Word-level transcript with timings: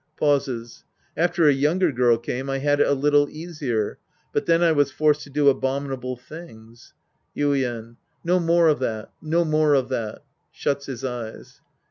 (^Pauses.) 0.19 0.81
After 1.15 1.47
a 1.47 1.53
younger 1.53 1.91
girl 1.91 2.17
came, 2.17 2.49
I 2.49 2.57
had 2.57 2.79
it 2.79 2.87
a 2.87 2.93
little 2.93 3.29
easier. 3.29 3.99
But 4.33 4.47
then 4.47 4.63
I 4.63 4.71
was 4.71 4.89
forced 4.91 5.21
to 5.25 5.29
do 5.29 5.45
abomi 5.45 5.95
nable 5.95 6.19
things. 6.19 6.95
Yuien. 7.37 7.97
No 8.23 8.39
more 8.39 8.67
of 8.67 8.79
that. 8.79 9.13
No 9.21 9.45
more 9.45 9.75
of 9.75 9.89
that. 9.89 10.23
{Shuts 10.51 10.87
his 10.87 11.05
eyes.) 11.05 11.61